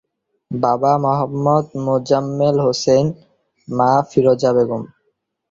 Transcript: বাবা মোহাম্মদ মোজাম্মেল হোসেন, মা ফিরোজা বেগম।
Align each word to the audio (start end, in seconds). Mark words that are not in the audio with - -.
বাবা 0.51 0.91
মোহাম্মদ 1.03 1.65
মোজাম্মেল 1.85 2.55
হোসেন, 2.65 3.05
মা 3.67 3.89
ফিরোজা 4.09 4.51
বেগম। 4.55 4.83